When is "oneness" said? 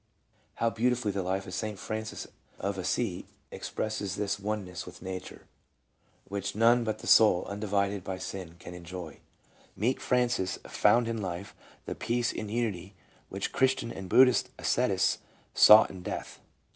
4.39-4.87